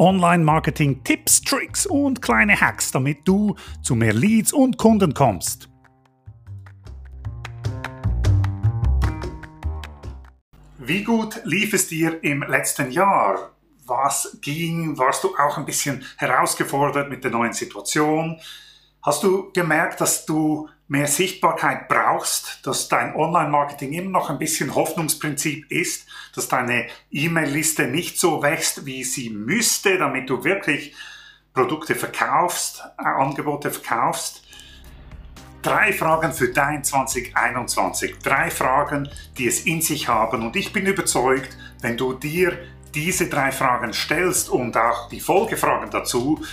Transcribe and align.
Online-Marketing-Tipps, 0.00 1.42
Tricks 1.42 1.84
und 1.84 2.22
kleine 2.22 2.58
Hacks, 2.58 2.90
damit 2.90 3.28
du 3.28 3.54
zu 3.82 3.94
mehr 3.94 4.14
Leads 4.14 4.50
und 4.50 4.78
Kunden 4.78 5.12
kommst. 5.12 5.68
Wie 10.78 11.04
gut 11.04 11.42
lief 11.44 11.74
es 11.74 11.88
dir 11.88 12.24
im 12.24 12.42
letzten 12.42 12.90
Jahr? 12.90 13.50
Was 13.84 14.38
ging? 14.40 14.96
Warst 14.96 15.22
du 15.22 15.36
auch 15.36 15.58
ein 15.58 15.66
bisschen 15.66 16.02
herausgefordert 16.16 17.10
mit 17.10 17.22
der 17.22 17.30
neuen 17.30 17.52
Situation? 17.52 18.40
Hast 19.02 19.22
du 19.22 19.52
gemerkt, 19.52 20.00
dass 20.00 20.24
du 20.24 20.68
mehr 20.90 21.06
Sichtbarkeit 21.06 21.86
brauchst, 21.86 22.66
dass 22.66 22.88
dein 22.88 23.14
Online-Marketing 23.14 23.92
immer 23.92 24.10
noch 24.10 24.28
ein 24.28 24.40
bisschen 24.40 24.74
Hoffnungsprinzip 24.74 25.70
ist, 25.70 26.08
dass 26.34 26.48
deine 26.48 26.88
E-Mail-Liste 27.12 27.86
nicht 27.86 28.18
so 28.18 28.42
wächst, 28.42 28.84
wie 28.86 29.04
sie 29.04 29.30
müsste, 29.30 29.98
damit 29.98 30.28
du 30.28 30.42
wirklich 30.42 30.92
Produkte 31.54 31.94
verkaufst, 31.94 32.82
äh, 32.98 33.04
Angebote 33.04 33.70
verkaufst? 33.70 34.42
Drei 35.62 35.92
Fragen 35.92 36.32
für 36.32 36.48
dein 36.48 36.82
2021. 36.82 38.18
Drei 38.18 38.50
Fragen, 38.50 39.08
die 39.38 39.46
es 39.46 39.66
in 39.66 39.82
sich 39.82 40.08
haben. 40.08 40.42
Und 40.42 40.56
ich 40.56 40.72
bin 40.72 40.86
überzeugt, 40.86 41.56
wenn 41.82 41.96
du 41.96 42.14
dir 42.14 42.58
diese 42.94 43.28
drei 43.28 43.52
Fragen 43.52 43.92
stellst 43.92 44.48
und 44.48 44.76
auch 44.76 45.08
die 45.08 45.20
Folgefragen 45.20 45.90
dazu, 45.90 46.44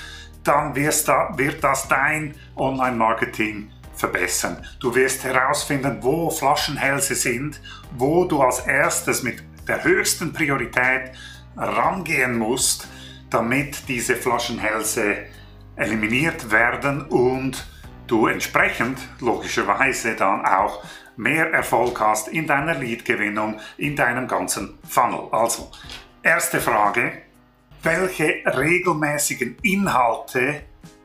dann 0.43 0.75
wird 0.75 1.63
das 1.63 1.87
dein 1.87 2.35
Online-Marketing 2.55 3.71
verbessern. 3.97 4.65
Du 4.79 4.93
wirst 4.95 5.23
herausfinden, 5.23 5.97
wo 6.01 6.29
Flaschenhälse 6.29 7.15
sind, 7.15 7.59
wo 7.97 8.25
du 8.25 8.41
als 8.41 8.59
erstes 8.59 9.23
mit 9.23 9.43
der 9.67 9.83
höchsten 9.83 10.31
Priorität 10.31 11.11
rangehen 11.57 12.37
musst, 12.37 12.87
damit 13.29 13.87
diese 13.87 14.15
Flaschenhälse 14.15 15.17
eliminiert 15.75 16.51
werden 16.51 17.01
und 17.07 17.67
du 18.07 18.27
entsprechend 18.27 18.99
logischerweise 19.19 20.15
dann 20.15 20.45
auch 20.45 20.83
mehr 21.17 21.51
Erfolg 21.51 21.99
hast 21.99 22.29
in 22.29 22.47
deiner 22.47 22.75
Lead-Gewinnung, 22.75 23.59
in 23.77 23.95
deinem 23.95 24.27
ganzen 24.27 24.77
Funnel. 24.87 25.27
Also, 25.31 25.71
erste 26.23 26.61
Frage, 26.61 27.23
welche 27.83 28.43
regelmäßigen 28.45 29.57
Inhalte 29.63 30.61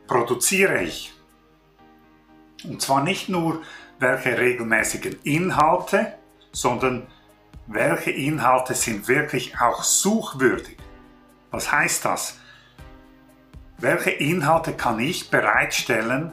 produziere 0.06 0.82
ich? 0.82 1.12
Und 2.64 2.80
zwar 2.80 3.02
nicht 3.02 3.28
nur 3.28 3.62
welche 3.98 4.38
regelmäßigen 4.38 5.16
Inhalte, 5.22 6.14
sondern 6.52 7.06
welche 7.66 8.10
Inhalte 8.10 8.74
sind 8.74 9.08
wirklich 9.08 9.58
auch 9.60 9.82
suchwürdig. 9.82 10.76
Was 11.50 11.70
heißt 11.70 12.04
das? 12.04 12.38
Welche 13.78 14.10
Inhalte 14.10 14.72
kann 14.74 14.98
ich 15.00 15.30
bereitstellen, 15.30 16.32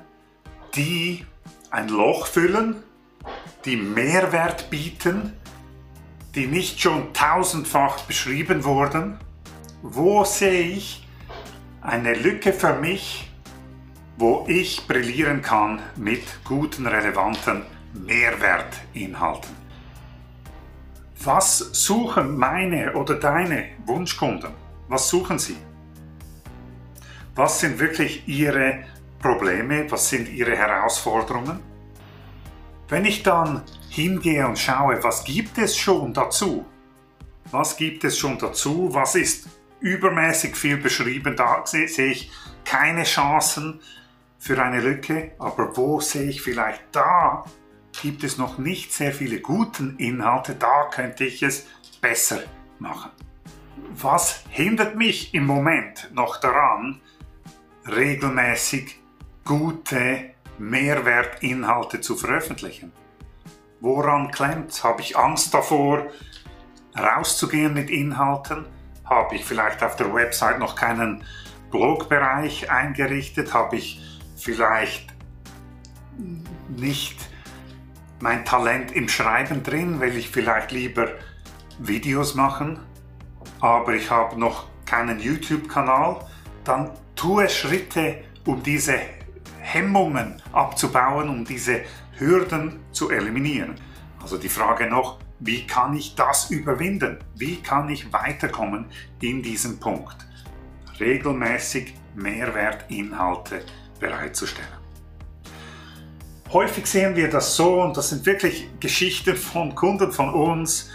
die 0.75 1.25
ein 1.71 1.89
Loch 1.89 2.27
füllen, 2.27 2.83
die 3.65 3.75
Mehrwert 3.75 4.69
bieten, 4.69 5.33
die 6.35 6.47
nicht 6.47 6.79
schon 6.79 7.13
tausendfach 7.13 8.01
beschrieben 8.01 8.63
wurden? 8.63 9.19
Wo 9.81 10.23
sehe 10.23 10.61
ich 10.61 11.07
eine 11.81 12.13
Lücke 12.13 12.53
für 12.53 12.73
mich, 12.73 13.28
wo 14.19 14.43
ich 14.49 14.85
brillieren 14.85 15.41
kann 15.41 15.81
mit 15.95 16.43
guten, 16.43 16.85
relevanten 16.85 17.63
Mehrwertinhalten. 17.93 19.55
Was 21.23 21.59
suchen 21.59 22.37
meine 22.37 22.93
oder 22.95 23.15
deine 23.15 23.69
Wunschkunden? 23.85 24.51
Was 24.89 25.07
suchen 25.07 25.39
sie? 25.39 25.55
Was 27.33 27.61
sind 27.61 27.79
wirklich 27.79 28.27
ihre 28.27 28.83
Probleme? 29.19 29.89
Was 29.89 30.09
sind 30.09 30.27
ihre 30.27 30.55
Herausforderungen? 30.55 31.61
Wenn 32.89 33.05
ich 33.05 33.23
dann 33.23 33.63
hingehe 33.89 34.45
und 34.45 34.59
schaue, 34.59 35.01
was 35.01 35.23
gibt 35.23 35.57
es 35.57 35.77
schon 35.77 36.13
dazu? 36.13 36.65
Was 37.51 37.77
gibt 37.77 38.03
es 38.03 38.17
schon 38.17 38.37
dazu? 38.37 38.89
Was 38.91 39.15
ist 39.15 39.47
übermäßig 39.79 40.57
viel 40.57 40.75
beschrieben? 40.75 41.37
Da 41.37 41.65
sehe 41.65 42.11
ich 42.11 42.29
keine 42.65 43.03
Chancen 43.03 43.79
für 44.39 44.61
eine 44.61 44.81
Lücke, 44.81 45.33
aber 45.37 45.75
wo 45.77 45.99
sehe 45.99 46.29
ich 46.29 46.41
vielleicht 46.41 46.83
da 46.93 47.43
gibt 48.01 48.23
es 48.23 48.37
noch 48.37 48.57
nicht 48.57 48.93
sehr 48.93 49.13
viele 49.13 49.39
guten 49.39 49.97
Inhalte, 49.97 50.55
da 50.55 50.89
könnte 50.89 51.25
ich 51.25 51.43
es 51.43 51.67
besser 52.01 52.39
machen. 52.79 53.11
Was 53.91 54.43
hindert 54.49 54.95
mich 54.95 55.33
im 55.33 55.45
Moment 55.45 56.09
noch 56.13 56.39
daran, 56.39 57.01
regelmäßig 57.87 58.99
gute 59.43 60.31
Mehrwertinhalte 60.57 61.99
zu 62.01 62.15
veröffentlichen? 62.15 62.93
Woran 63.81 64.31
klemmt? 64.31 64.83
Habe 64.83 65.01
ich 65.01 65.17
Angst 65.17 65.53
davor, 65.53 66.05
rauszugehen 66.97 67.73
mit 67.73 67.89
Inhalten? 67.89 68.65
Habe 69.05 69.35
ich 69.35 69.45
vielleicht 69.45 69.83
auf 69.83 69.95
der 69.95 70.13
Website 70.13 70.59
noch 70.59 70.75
keinen 70.75 71.23
Blogbereich 71.71 72.69
eingerichtet? 72.69 73.53
Habe 73.53 73.77
ich 73.77 74.18
vielleicht 74.43 75.13
nicht 76.69 77.29
mein 78.19 78.45
Talent 78.45 78.91
im 78.91 79.07
Schreiben 79.07 79.63
drin, 79.63 79.99
will 79.99 80.17
ich 80.17 80.29
vielleicht 80.29 80.71
lieber 80.71 81.09
Videos 81.79 82.35
machen, 82.35 82.79
aber 83.61 83.93
ich 83.93 84.09
habe 84.09 84.39
noch 84.39 84.67
keinen 84.85 85.19
YouTube-Kanal, 85.19 86.25
dann 86.63 86.91
tue 87.15 87.47
Schritte, 87.49 88.23
um 88.45 88.61
diese 88.61 88.99
Hemmungen 89.59 90.41
abzubauen, 90.51 91.29
um 91.29 91.45
diese 91.45 91.81
Hürden 92.17 92.79
zu 92.91 93.09
eliminieren. 93.09 93.75
Also 94.21 94.37
die 94.37 94.49
Frage 94.49 94.87
noch, 94.87 95.19
wie 95.39 95.65
kann 95.65 95.95
ich 95.95 96.15
das 96.15 96.49
überwinden? 96.49 97.19
Wie 97.35 97.61
kann 97.61 97.87
ich 97.89 98.11
weiterkommen 98.11 98.87
in 99.21 99.41
diesem 99.41 99.79
Punkt? 99.79 100.17
Regelmäßig 100.99 101.93
Mehrwertinhalte 102.15 103.63
bereitzustellen. 103.99 104.79
Häufig 106.51 106.87
sehen 106.87 107.15
wir 107.15 107.29
das 107.29 107.55
so, 107.55 107.81
und 107.81 107.95
das 107.95 108.09
sind 108.09 108.25
wirklich 108.25 108.67
Geschichten 108.79 109.35
von 109.35 109.75
Kunden 109.75 110.11
von 110.11 110.33
uns. 110.33 110.89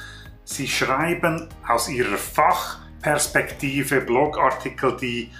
Sie 0.45 0.67
schreiben 0.67 1.49
aus 1.67 1.89
ihrer 1.89 2.19
Fachperspektive 2.19 4.01
Blogartikel, 4.01 4.97
die 4.97 5.31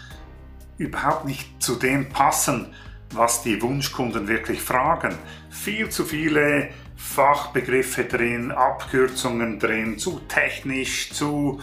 überhaupt 0.79 1.25
nicht 1.25 1.61
zu 1.61 1.75
dem 1.75 2.09
passen, 2.11 2.73
was 3.11 3.43
die 3.43 3.61
Wunschkunden 3.61 4.29
wirklich 4.29 4.61
fragen. 4.61 5.19
Viel 5.51 5.89
zu 5.89 6.05
viele 6.05 6.71
Fachbegriffe 6.97 8.05
drin, 8.05 8.53
Abkürzungen 8.53 9.59
drin, 9.59 9.99
zu 9.99 10.21
technisch, 10.29 11.13
zu 11.13 11.61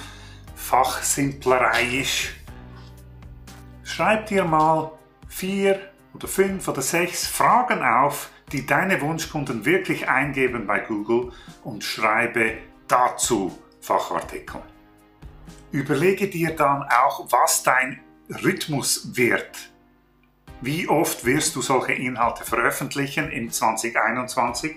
fachsimplereiisch. 0.55 2.35
Schreibt 3.83 4.31
ihr 4.31 4.45
mal 4.45 4.91
vier 5.27 5.90
oder 6.13 6.27
fünf 6.27 6.67
oder 6.67 6.81
sechs 6.81 7.27
Fragen 7.27 7.83
auf, 7.83 8.29
die 8.51 8.65
deine 8.65 9.01
Wunschkunden 9.01 9.65
wirklich 9.65 10.09
eingeben 10.09 10.67
bei 10.67 10.79
Google 10.79 11.31
und 11.63 11.83
schreibe 11.83 12.57
dazu 12.87 13.57
Fachartikel. 13.79 14.61
Überlege 15.71 16.27
dir 16.27 16.55
dann 16.55 16.83
auch, 16.83 17.31
was 17.31 17.63
dein 17.63 18.01
Rhythmus 18.43 19.15
wird. 19.15 19.71
Wie 20.59 20.87
oft 20.87 21.25
wirst 21.25 21.55
du 21.55 21.61
solche 21.61 21.93
Inhalte 21.93 22.43
veröffentlichen 22.43 23.31
im 23.31 23.51
2021? 23.51 24.75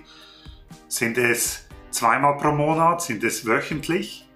Sind 0.89 1.19
es 1.19 1.67
zweimal 1.91 2.39
pro 2.39 2.53
Monat? 2.53 3.03
Sind 3.03 3.23
es 3.25 3.45
wöchentlich? 3.45 4.29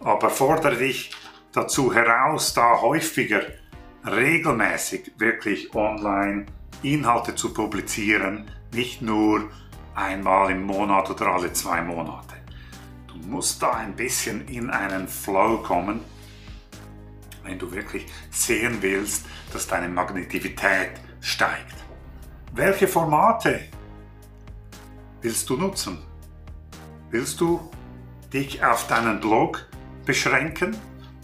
Aber 0.00 0.30
fordere 0.30 0.76
dich 0.76 1.12
dazu 1.52 1.94
heraus, 1.94 2.54
da 2.54 2.80
häufiger 2.80 3.42
regelmäßig 4.06 5.12
wirklich 5.18 5.74
online 5.74 6.46
Inhalte 6.82 7.34
zu 7.34 7.52
publizieren, 7.52 8.50
nicht 8.72 9.02
nur 9.02 9.50
einmal 9.94 10.50
im 10.50 10.62
Monat 10.64 11.10
oder 11.10 11.26
alle 11.26 11.52
zwei 11.52 11.82
Monate. 11.82 12.36
Du 13.08 13.16
musst 13.28 13.62
da 13.62 13.72
ein 13.72 13.96
bisschen 13.96 14.46
in 14.48 14.70
einen 14.70 15.08
Flow 15.08 15.58
kommen, 15.58 16.00
wenn 17.42 17.58
du 17.58 17.72
wirklich 17.72 18.06
sehen 18.30 18.78
willst, 18.80 19.26
dass 19.52 19.66
deine 19.66 19.88
Magnetivität 19.88 20.92
steigt. 21.20 21.74
Welche 22.52 22.86
Formate 22.86 23.60
willst 25.22 25.48
du 25.50 25.56
nutzen? 25.56 25.98
Willst 27.10 27.40
du 27.40 27.70
dich 28.32 28.62
auf 28.64 28.86
deinen 28.86 29.20
Blog 29.20 29.66
beschränken 30.04 30.76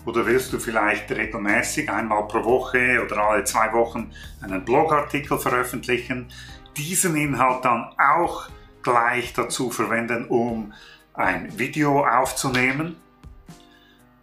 oder 0.04 0.26
willst 0.26 0.52
du 0.52 0.58
vielleicht 0.58 1.10
regelmäßig 1.10 1.90
einmal 1.90 2.26
pro 2.28 2.44
Woche 2.44 3.02
oder 3.04 3.18
alle 3.18 3.44
zwei 3.44 3.72
Wochen 3.72 4.12
einen 4.40 4.64
Blogartikel 4.64 5.38
veröffentlichen, 5.38 6.28
diesen 6.76 7.16
Inhalt 7.16 7.64
dann 7.64 7.90
auch 7.98 8.48
gleich 8.82 9.32
dazu 9.32 9.70
verwenden, 9.70 10.26
um 10.26 10.72
ein 11.14 11.58
Video 11.58 12.06
aufzunehmen? 12.06 12.96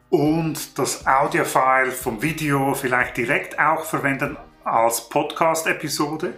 und 0.10 0.78
das 0.78 1.06
Audiofile 1.06 1.92
vom 1.92 2.22
Video 2.22 2.74
vielleicht 2.74 3.18
direkt 3.18 3.60
auch 3.60 3.86
verwenden 3.86 4.38
als 4.64 5.08
Podcast-Episode. 5.08 6.34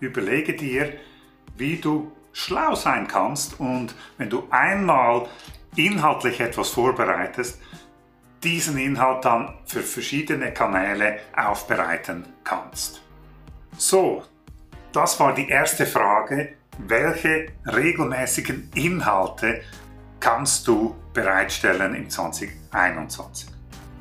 Überlege 0.00 0.54
dir, 0.54 0.94
wie 1.56 1.76
du 1.76 2.12
schlau 2.32 2.74
sein 2.74 3.06
kannst 3.06 3.60
und 3.60 3.94
wenn 4.18 4.30
du 4.30 4.46
einmal 4.50 5.26
inhaltlich 5.74 6.40
etwas 6.40 6.70
vorbereitest, 6.70 7.60
diesen 8.42 8.78
Inhalt 8.78 9.24
dann 9.24 9.54
für 9.64 9.82
verschiedene 9.82 10.52
Kanäle 10.52 11.20
aufbereiten 11.34 12.24
kannst. 12.44 13.02
So, 13.76 14.22
das 14.92 15.18
war 15.20 15.34
die 15.34 15.48
erste 15.48 15.86
Frage. 15.86 16.54
Welche 16.78 17.46
regelmäßigen 17.66 18.70
Inhalte 18.74 19.62
kannst 20.20 20.66
du 20.68 20.94
bereitstellen 21.12 21.94
im 21.94 22.08
2021? 22.08 23.48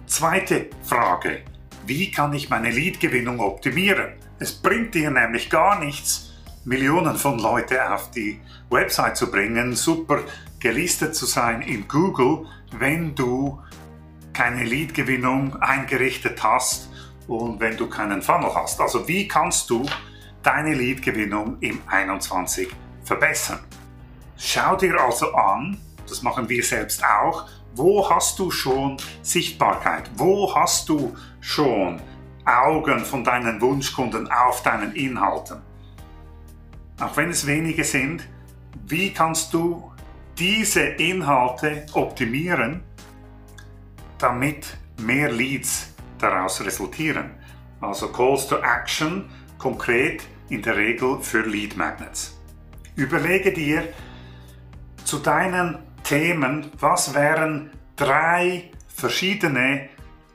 Zweite 0.07 0.69
Frage. 0.83 1.41
Wie 1.85 2.11
kann 2.11 2.33
ich 2.33 2.49
meine 2.49 2.69
Leadgewinnung 2.69 3.39
optimieren? 3.39 4.13
Es 4.39 4.53
bringt 4.53 4.93
dir 4.95 5.11
nämlich 5.11 5.49
gar 5.49 5.79
nichts, 5.79 6.33
Millionen 6.65 7.15
von 7.15 7.39
Leuten 7.39 7.77
auf 7.77 8.11
die 8.11 8.39
Website 8.69 9.17
zu 9.17 9.29
bringen, 9.29 9.75
super 9.75 10.19
gelistet 10.59 11.15
zu 11.15 11.25
sein 11.25 11.61
in 11.61 11.87
Google, 11.87 12.47
wenn 12.71 13.13
du 13.13 13.61
keine 14.35 14.63
Leadgewinnung 14.63 15.55
eingerichtet 15.61 16.43
hast 16.43 16.89
und 17.27 17.59
wenn 17.59 17.77
du 17.77 17.87
keinen 17.87 18.21
Funnel 18.21 18.53
hast. 18.53 18.79
Also 18.81 19.07
wie 19.07 19.27
kannst 19.27 19.69
du 19.69 19.85
deine 20.43 20.73
Leadgewinnung 20.73 21.57
im 21.61 21.81
21 21.87 22.67
verbessern? 23.03 23.61
Schau 24.37 24.75
dir 24.75 24.99
also 24.99 25.33
an, 25.33 25.77
das 26.07 26.21
machen 26.21 26.49
wir 26.49 26.61
selbst 26.61 27.03
auch, 27.03 27.47
wo 27.75 28.07
hast 28.09 28.37
du 28.37 28.51
schon 28.51 28.97
Sichtbarkeit? 29.21 30.09
Wo 30.15 30.53
hast 30.53 30.89
du 30.89 31.15
schon 31.39 32.01
Augen 32.45 32.99
von 33.05 33.23
deinen 33.23 33.59
Wunschkunden 33.61 34.29
auf 34.29 34.61
deinen 34.63 34.93
Inhalten? 34.93 35.61
Auch 36.99 37.15
wenn 37.17 37.29
es 37.29 37.47
wenige 37.47 37.83
sind, 37.83 38.27
wie 38.85 39.11
kannst 39.13 39.53
du 39.53 39.91
diese 40.37 40.81
Inhalte 40.81 41.85
optimieren, 41.93 42.83
damit 44.17 44.77
mehr 45.01 45.31
Leads 45.31 45.93
daraus 46.19 46.63
resultieren. 46.63 47.31
Also 47.81 48.11
Calls 48.11 48.47
to 48.47 48.57
Action 48.57 49.29
konkret 49.57 50.27
in 50.49 50.61
der 50.61 50.77
Regel 50.77 51.19
für 51.21 51.41
Lead 51.41 51.75
Magnets. 51.75 52.39
Überlege 52.95 53.51
dir 53.51 53.93
zu 55.03 55.19
deinen 55.19 55.79
Themen, 56.03 56.71
was 56.79 57.13
wären 57.13 57.71
drei 57.95 58.71
verschiedene 58.87 59.89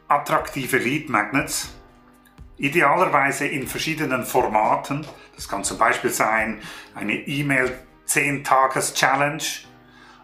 attraktive 0.09 0.79
Lead 0.79 1.09
Magnets, 1.09 1.75
idealerweise 2.57 3.47
in 3.47 3.67
verschiedenen 3.67 4.25
Formaten. 4.25 5.07
Das 5.35 5.49
kann 5.49 5.65
zum 5.65 5.79
Beispiel 5.79 6.11
sein 6.11 6.61
eine 6.95 7.15
E-Mail 7.15 7.79
10-Tages-Challenge 8.07 9.43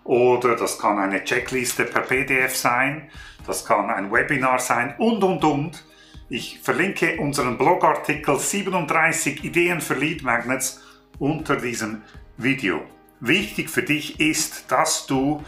oder 0.07 0.57
das 0.57 0.79
kann 0.79 0.99
eine 0.99 1.25
Checkliste 1.25 1.85
per 1.85 2.03
PDF 2.03 2.55
sein 2.55 3.11
das 3.47 3.65
kann 3.65 3.91
ein 3.91 4.11
Webinar 4.13 4.59
sein 4.59 4.95
und, 4.99 5.23
und, 5.23 5.45
und. 5.45 5.85
Ich 6.29 6.59
verlinke 6.61 7.19
unseren 7.19 7.57
Blogartikel 7.57 8.39
37 8.39 9.45
Ideen 9.45 9.81
für 9.81 9.95
Lead 9.95 10.25
Magnets 10.25 10.83
unter 11.21 11.57
diesem 11.57 12.03
Video. 12.37 12.83
Wichtig 13.21 13.71
für 13.71 13.83
dich 13.83 14.19
ist, 14.19 14.71
dass 14.73 15.07
du 15.07 15.45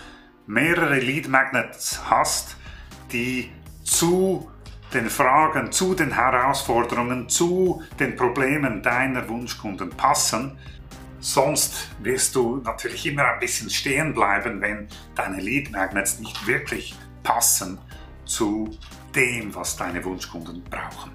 mehrere 0.47 1.01
Lead 1.01 1.29
Magnets 1.29 2.01
hast, 2.09 2.57
die 3.13 3.51
zu 3.83 4.49
den 4.95 5.11
Fragen, 5.11 5.73
zu 5.73 5.95
den 5.95 6.15
Herausforderungen, 6.15 7.29
zu 7.29 7.83
den 7.99 8.15
Problemen 8.15 8.83
deiner 8.83 9.29
Wunschkunden 9.29 9.91
passen. 9.91 10.57
Sonst 11.21 11.89
wirst 12.01 12.35
du 12.37 12.57
natürlich 12.59 13.07
immer 13.07 13.25
ein 13.25 13.41
bisschen 13.41 13.71
stehen 13.71 14.15
bleiben, 14.15 14.61
wenn 14.61 14.89
deine 15.15 15.41
Lead 15.41 15.73
Magnets 15.73 16.19
nicht 16.21 16.47
wirklich 16.47 16.95
passen 17.23 17.79
zu 18.25 18.71
dem, 19.15 19.55
was 19.55 19.77
deine 19.77 20.05
Wunschkunden 20.05 20.63
brauchen. 20.65 21.13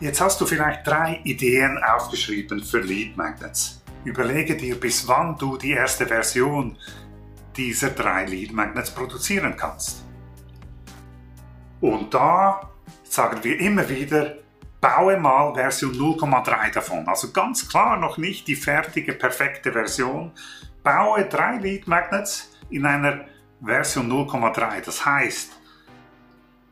Jetzt 0.00 0.20
hast 0.20 0.40
du 0.40 0.46
vielleicht 0.46 0.86
drei 0.86 1.20
Ideen 1.24 1.78
aufgeschrieben 1.78 2.62
für 2.62 2.80
Lead 2.80 3.16
Magnets. 3.16 3.82
Überlege 4.04 4.56
dir, 4.56 4.78
bis 4.78 5.06
wann 5.06 5.38
du 5.38 5.56
die 5.56 5.70
erste 5.70 6.06
Version 6.06 6.76
dieser 7.56 7.90
drei 7.90 8.26
Lead 8.26 8.52
Magnets 8.52 8.90
produzieren 8.90 9.56
kannst. 9.56 10.04
Und 11.80 12.12
da 12.12 12.70
sagen 13.04 13.44
wir 13.44 13.60
immer 13.60 13.88
wieder, 13.88 14.43
baue 14.84 15.16
mal 15.16 15.54
Version 15.54 15.94
0,3 15.94 16.74
davon. 16.74 17.08
Also 17.08 17.32
ganz 17.32 17.66
klar 17.66 17.96
noch 17.96 18.18
nicht 18.18 18.46
die 18.46 18.54
fertige, 18.54 19.14
perfekte 19.14 19.72
Version. 19.72 20.32
Baue 20.82 21.24
drei 21.24 21.56
Lead 21.56 21.88
Magnets 21.88 22.50
in 22.68 22.84
einer 22.84 23.24
Version 23.64 24.12
0,3. 24.12 24.84
Das 24.84 25.06
heißt, 25.06 25.52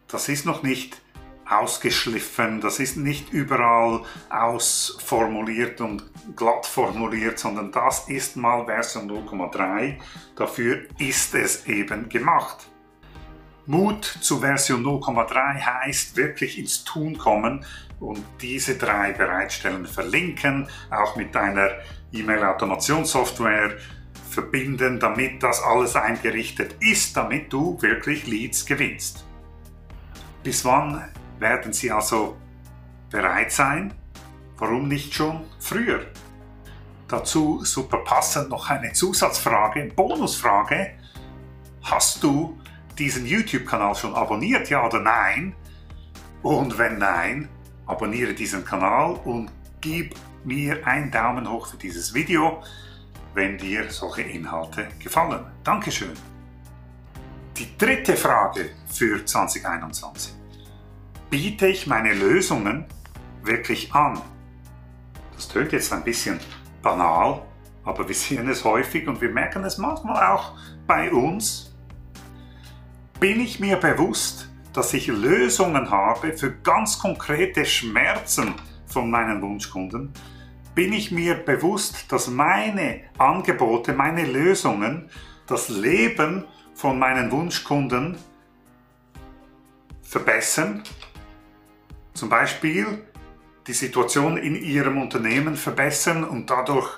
das 0.09 0.29
ist 0.29 0.45
noch 0.45 0.63
nicht 0.63 1.01
ausgeschliffen, 1.49 2.61
das 2.61 2.81
ist 2.81 2.99
nicht 2.99 3.33
überall 3.33 4.03
ausformuliert 4.29 5.81
und 5.81 6.05
glatt 6.37 6.67
formuliert, 6.67 7.39
sondern 7.39 7.73
das 7.73 8.11
ist 8.11 8.37
mal 8.37 8.67
Version 8.67 9.11
0,3. 9.11 9.97
Dafür 10.37 10.83
ist 10.99 11.35
es 11.35 11.65
eben 11.67 12.11
gemacht. 12.11 12.72
Mut 13.67 14.05
zu 14.05 14.41
Version 14.41 14.83
0,3 14.85 15.61
heißt 15.61 16.17
wirklich 16.17 16.59
ins 16.59 16.83
Tun 16.85 17.17
kommen 17.17 17.65
und 18.01 18.25
diese 18.41 18.77
drei 18.77 19.13
bereitstellen, 19.13 19.87
verlinken, 19.87 20.69
auch 20.91 21.15
mit 21.15 21.35
deiner 21.35 21.71
E-Mail-Automationssoftware 22.13 23.77
verbinden, 24.29 24.99
damit 24.99 25.43
das 25.43 25.63
alles 25.63 25.95
eingerichtet 25.95 26.77
ist, 26.81 27.17
damit 27.17 27.53
du 27.53 27.81
wirklich 27.81 28.27
Leads 28.27 28.67
gewinnst. 28.67 29.25
Bis 30.43 30.65
wann 30.65 31.05
werden 31.39 31.73
Sie 31.73 31.93
also 31.93 32.37
bereit 33.11 33.53
sein? 33.53 33.95
Warum 34.57 34.89
nicht 34.89 35.15
schon 35.15 35.45
früher? 35.61 36.07
Dazu 37.07 37.65
super 37.65 37.99
passend 37.99 38.49
noch 38.49 38.71
eine 38.71 38.93
Zusatzfrage, 38.93 39.93
Bonusfrage. 39.95 40.95
Hast 41.83 42.23
du 42.23 42.59
diesen 42.99 43.27
YouTube-Kanal 43.27 43.95
schon 43.95 44.15
abonniert, 44.15 44.69
ja 44.71 44.87
oder 44.87 45.01
nein? 45.01 45.55
Und 46.43 46.77
wenn 46.79 46.99
nein, 46.99 47.49
abonniere 47.87 48.35
diesen 48.35 48.65
Kanal 48.65 49.15
und 49.25 49.51
gib 49.81 50.15
mir 50.45 50.87
einen 50.87 51.11
Daumen 51.11 51.51
hoch 51.51 51.67
für 51.69 51.77
dieses 51.77 52.15
Video, 52.15 52.63
wenn 53.35 53.59
dir 53.59 53.91
solche 53.91 54.23
Inhalte 54.23 54.89
gefallen. 54.99 55.45
Dankeschön. 55.65 56.13
Die 57.57 57.77
dritte 57.79 58.17
Frage 58.17 58.71
für 58.91 59.25
2021. 59.25 60.35
Biete 61.31 61.67
ich 61.69 61.87
meine 61.87 62.15
Lösungen 62.15 62.87
wirklich 63.43 63.93
an? 63.95 64.21
Das 65.35 65.49
tönt 65.49 65.73
jetzt 65.73 65.93
ein 65.93 66.05
bisschen 66.05 66.41
banal, 66.83 67.43
aber 67.85 68.07
wir 68.07 68.15
sehen 68.15 68.49
es 68.49 68.65
häufig 68.65 69.07
und 69.09 69.21
wir 69.21 69.31
merken 69.31 69.65
es 69.65 69.79
manchmal 69.79 70.35
auch 70.35 70.55
bei 70.87 71.11
uns. 71.13 71.72
Bin 73.23 73.39
ich 73.39 73.61
mir 73.61 73.77
bewusst, 73.77 74.49
dass 74.73 74.93
ich 74.95 75.07
Lösungen 75.07 75.93
habe 75.93 76.33
für 76.33 76.51
ganz 76.51 76.99
konkrete 76.99 77.65
Schmerzen 77.65 78.53
von 78.89 79.13
meinen 79.13 79.41
Wunschkunden? 79.41 80.13
Bin 80.75 80.93
ich 80.93 81.13
mir 81.13 81.37
bewusst, 81.37 82.11
dass 82.11 82.27
meine 82.27 83.03
Angebote, 83.19 83.93
meine 83.93 84.27
Lösungen 84.27 85.09
das 85.47 85.69
Leben 85.69 86.47
von 86.75 86.99
meinen 86.99 87.31
Wunschkunden 87.31 88.19
verbessern. 90.03 90.83
Zum 92.15 92.29
Beispiel 92.29 93.07
die 93.69 93.73
Situation 93.73 94.37
in 94.37 94.57
ihrem 94.57 95.01
Unternehmen 95.01 95.55
verbessern 95.55 96.25
und 96.25 96.51
dadurch 96.51 96.91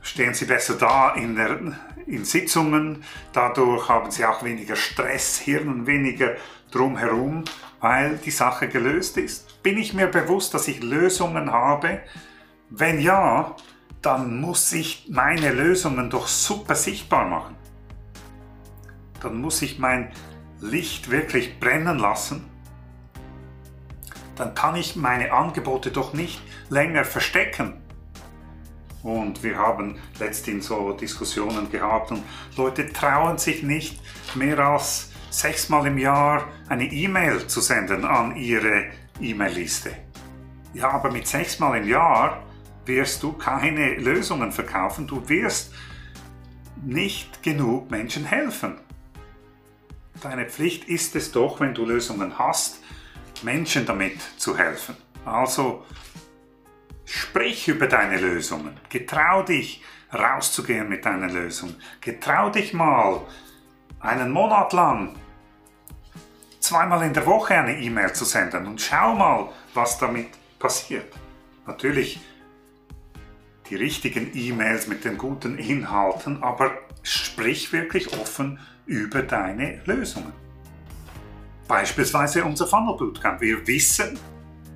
stehen 0.00 0.34
sie 0.34 0.46
besser 0.46 0.74
da 0.74 1.14
in, 1.14 1.36
der, 1.36 1.60
in 2.06 2.24
Sitzungen, 2.24 3.04
dadurch 3.32 3.88
haben 3.88 4.10
sie 4.10 4.24
auch 4.24 4.42
weniger 4.42 4.76
Stress, 4.76 5.38
Hirn 5.38 5.86
weniger 5.86 6.36
drumherum, 6.70 7.44
weil 7.80 8.18
die 8.18 8.30
Sache 8.30 8.68
gelöst 8.68 9.16
ist. 9.16 9.62
Bin 9.62 9.78
ich 9.78 9.94
mir 9.94 10.06
bewusst, 10.06 10.54
dass 10.54 10.68
ich 10.68 10.82
Lösungen 10.82 11.52
habe? 11.52 12.00
Wenn 12.70 13.00
ja, 13.00 13.56
dann 14.00 14.40
muss 14.40 14.72
ich 14.72 15.06
meine 15.10 15.52
Lösungen 15.52 16.10
doch 16.10 16.26
super 16.26 16.74
sichtbar 16.74 17.26
machen 17.28 17.56
dann 19.22 19.40
muss 19.40 19.62
ich 19.62 19.78
mein 19.78 20.10
Licht 20.60 21.10
wirklich 21.10 21.58
brennen 21.60 21.98
lassen. 21.98 22.44
Dann 24.36 24.54
kann 24.54 24.76
ich 24.76 24.96
meine 24.96 25.32
Angebote 25.32 25.90
doch 25.90 26.12
nicht 26.12 26.40
länger 26.68 27.04
verstecken. 27.04 27.81
Und 29.02 29.42
wir 29.42 29.56
haben 29.56 29.98
letztens 30.20 30.66
so 30.66 30.92
Diskussionen 30.92 31.70
gehabt 31.70 32.12
und 32.12 32.22
Leute 32.56 32.92
trauen 32.92 33.38
sich 33.38 33.62
nicht 33.62 34.00
mehr 34.36 34.58
als 34.60 35.10
sechsmal 35.30 35.86
im 35.86 35.98
Jahr 35.98 36.46
eine 36.68 36.84
E-Mail 36.84 37.46
zu 37.46 37.60
senden 37.60 38.04
an 38.04 38.36
Ihre 38.36 38.86
E-Mail-Liste. 39.20 39.90
Ja, 40.74 40.90
aber 40.90 41.10
mit 41.10 41.26
sechsmal 41.26 41.78
im 41.78 41.88
Jahr 41.88 42.42
wirst 42.86 43.22
du 43.22 43.32
keine 43.32 43.94
Lösungen 43.96 44.52
verkaufen, 44.52 45.06
du 45.06 45.28
wirst 45.28 45.72
nicht 46.84 47.42
genug 47.42 47.90
Menschen 47.90 48.24
helfen. 48.24 48.78
Deine 50.20 50.46
Pflicht 50.46 50.84
ist 50.84 51.16
es 51.16 51.32
doch, 51.32 51.60
wenn 51.60 51.74
du 51.74 51.84
Lösungen 51.84 52.38
hast, 52.38 52.80
Menschen 53.42 53.86
damit 53.86 54.20
zu 54.36 54.56
helfen. 54.56 54.96
Also 55.24 55.84
sprich 57.12 57.68
über 57.68 57.88
deine 57.88 58.18
Lösungen. 58.18 58.80
Getrau 58.88 59.42
dich 59.42 59.82
rauszugehen 60.12 60.88
mit 60.88 61.04
deiner 61.04 61.28
Lösung. 61.28 61.74
Getrau 62.00 62.48
dich 62.48 62.72
mal 62.72 63.20
einen 64.00 64.30
Monat 64.30 64.72
lang 64.72 65.14
zweimal 66.60 67.02
in 67.02 67.12
der 67.12 67.26
Woche 67.26 67.54
eine 67.54 67.78
E-Mail 67.78 68.14
zu 68.14 68.24
senden 68.24 68.66
und 68.66 68.80
schau 68.80 69.14
mal, 69.14 69.50
was 69.74 69.98
damit 69.98 70.28
passiert. 70.58 71.12
Natürlich 71.66 72.18
die 73.68 73.76
richtigen 73.76 74.30
E-Mails 74.34 74.86
mit 74.86 75.04
den 75.04 75.18
guten 75.18 75.58
Inhalten, 75.58 76.42
aber 76.42 76.70
sprich 77.02 77.72
wirklich 77.72 78.10
offen 78.18 78.58
über 78.86 79.22
deine 79.22 79.82
Lösungen. 79.84 80.32
Beispielsweise 81.68 82.44
unser 82.44 82.66
Funnel 82.66 82.96
Bootcamp. 82.96 83.40
Wir 83.42 83.66
wissen, 83.66 84.18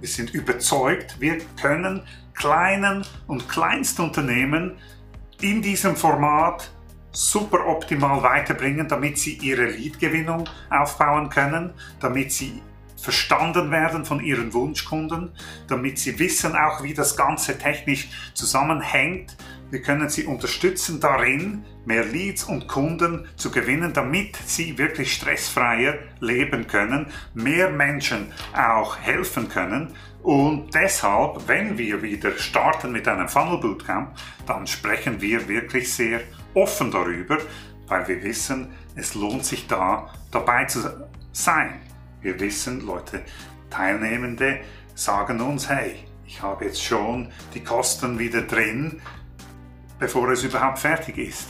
wir 0.00 0.08
sind 0.08 0.34
überzeugt, 0.34 1.20
wir 1.20 1.38
können 1.60 2.02
kleinen 2.34 3.04
und 3.26 3.48
Kleinstunternehmen 3.48 4.76
in 5.40 5.62
diesem 5.62 5.96
Format 5.96 6.70
super 7.12 7.66
optimal 7.66 8.22
weiterbringen, 8.22 8.88
damit 8.88 9.18
sie 9.18 9.34
ihre 9.34 9.66
Leadgewinnung 9.66 10.48
aufbauen 10.70 11.30
können, 11.30 11.72
damit 12.00 12.32
sie 12.32 12.60
verstanden 12.96 13.70
werden 13.70 14.04
von 14.04 14.20
ihren 14.20 14.52
Wunschkunden, 14.52 15.30
damit 15.68 15.98
sie 15.98 16.18
wissen 16.18 16.54
auch, 16.56 16.82
wie 16.82 16.94
das 16.94 17.16
Ganze 17.16 17.58
technisch 17.58 18.08
zusammenhängt. 18.34 19.36
Wir 19.68 19.82
können 19.82 20.08
sie 20.08 20.26
unterstützen 20.26 21.00
darin, 21.00 21.64
mehr 21.86 22.04
Leads 22.04 22.44
und 22.44 22.68
Kunden 22.68 23.26
zu 23.36 23.50
gewinnen, 23.50 23.92
damit 23.92 24.36
sie 24.46 24.78
wirklich 24.78 25.12
stressfreier 25.12 25.98
leben 26.20 26.68
können, 26.68 27.06
mehr 27.34 27.70
Menschen 27.70 28.32
auch 28.54 28.96
helfen 28.98 29.48
können. 29.48 29.92
Und 30.22 30.72
deshalb, 30.72 31.48
wenn 31.48 31.78
wir 31.78 32.00
wieder 32.02 32.36
starten 32.38 32.92
mit 32.92 33.08
einem 33.08 33.28
Funnel 33.28 33.58
Bootcamp, 33.58 34.16
dann 34.46 34.68
sprechen 34.68 35.20
wir 35.20 35.48
wirklich 35.48 35.92
sehr 35.92 36.20
offen 36.54 36.92
darüber, 36.92 37.38
weil 37.88 38.06
wir 38.06 38.22
wissen, 38.22 38.68
es 38.94 39.14
lohnt 39.14 39.44
sich 39.44 39.66
da 39.66 40.12
dabei 40.30 40.64
zu 40.66 40.80
sein. 41.32 41.80
Wir 42.22 42.38
wissen, 42.38 42.86
Leute, 42.86 43.22
Teilnehmende 43.70 44.60
sagen 44.94 45.40
uns, 45.40 45.68
hey, 45.68 45.96
ich 46.24 46.42
habe 46.42 46.64
jetzt 46.64 46.82
schon 46.82 47.30
die 47.54 47.62
Kosten 47.62 48.18
wieder 48.18 48.42
drin, 48.42 49.00
bevor 49.98 50.30
es 50.30 50.44
überhaupt 50.44 50.78
fertig 50.78 51.18
ist. 51.18 51.48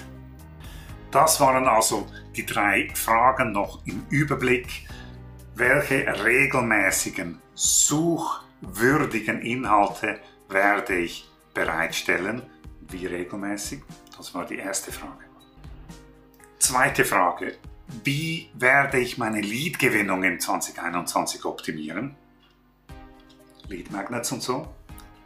Das 1.11 1.41
waren 1.41 1.67
also 1.67 2.07
die 2.35 2.45
drei 2.45 2.89
Fragen 2.95 3.53
noch 3.53 3.85
im 3.87 4.07
Überblick. 4.11 4.87
Welche 5.55 6.07
regelmäßigen, 6.25 7.41
suchwürdigen 7.55 9.41
Inhalte 9.41 10.21
werde 10.49 10.97
ich 10.97 11.29
bereitstellen? 11.55 12.43
Wie 12.91 13.07
regelmäßig? 13.07 13.83
Das 14.17 14.35
war 14.35 14.45
die 14.45 14.59
erste 14.59 14.93
Frage. 14.93 15.25
Zweite 16.59 17.05
Frage. 17.05 17.57
Wie 18.05 18.51
werde 18.55 18.99
ich 18.99 19.17
meine 19.17 19.41
Lead-Gewinnung 19.41 20.25
im 20.25 20.41
2021 20.41 21.45
optimieren? 21.45 22.17
Lead 23.69 23.91
Magnets 23.91 24.33
und 24.33 24.43
so. 24.43 24.69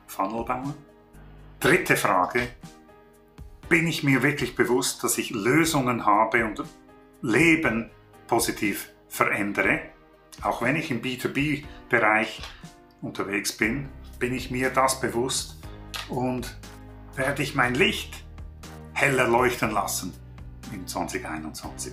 Funnel 0.07 0.45
bauen. 0.45 0.75
Dritte 1.59 1.97
Frage. 1.97 2.49
Bin 3.71 3.87
ich 3.87 4.03
mir 4.03 4.25
wirklich 4.25 4.57
bewusst, 4.57 5.05
dass 5.05 5.17
ich 5.17 5.31
Lösungen 5.31 6.05
habe 6.05 6.45
und 6.45 6.65
Leben 7.23 7.89
positiv 8.27 8.91
verändere? 9.09 9.79
Auch 10.43 10.61
wenn 10.61 10.75
ich 10.75 10.91
im 10.91 11.01
B2B-Bereich 11.01 12.43
unterwegs 13.01 13.53
bin, 13.53 13.89
bin 14.19 14.35
ich 14.35 14.51
mir 14.51 14.71
das 14.71 15.01
bewusst 15.01 15.57
und 16.09 16.59
werde 17.15 17.45
ich 17.45 17.55
mein 17.55 17.77
Licht 17.77 18.25
heller 18.93 19.29
leuchten 19.29 19.71
lassen 19.71 20.15
im 20.73 20.85
2021. 20.89 21.93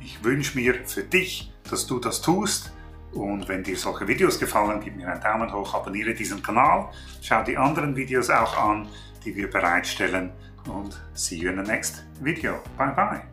Ich 0.00 0.24
wünsche 0.24 0.56
mir 0.56 0.86
für 0.86 1.02
dich, 1.02 1.52
dass 1.68 1.86
du 1.86 1.98
das 1.98 2.22
tust. 2.22 2.72
Und 3.12 3.46
wenn 3.46 3.62
dir 3.62 3.76
solche 3.76 4.08
Videos 4.08 4.40
gefallen, 4.40 4.80
gib 4.82 4.96
mir 4.96 5.12
einen 5.12 5.20
Daumen 5.20 5.52
hoch, 5.52 5.74
abonniere 5.74 6.14
diesen 6.14 6.42
Kanal, 6.42 6.88
schau 7.20 7.44
die 7.44 7.58
anderen 7.58 7.94
Videos 7.94 8.30
auch 8.30 8.56
an, 8.56 8.88
die 9.22 9.36
wir 9.36 9.50
bereitstellen 9.50 10.32
und 10.68 11.00
see 11.14 11.36
you 11.36 11.50
in 11.50 11.56
the 11.56 11.62
next 11.62 12.02
video. 12.20 12.62
Bye 12.76 12.94
bye. 12.94 13.31